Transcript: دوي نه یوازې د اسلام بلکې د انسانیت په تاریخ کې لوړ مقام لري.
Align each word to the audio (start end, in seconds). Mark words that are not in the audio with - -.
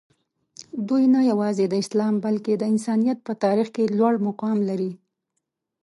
دوي 0.87 1.03
نه 1.13 1.21
یوازې 1.31 1.65
د 1.67 1.73
اسلام 1.83 2.13
بلکې 2.25 2.53
د 2.57 2.63
انسانیت 2.73 3.19
په 3.27 3.33
تاریخ 3.43 3.67
کې 3.75 3.93
لوړ 3.97 4.13
مقام 4.27 4.57
لري. 4.69 4.91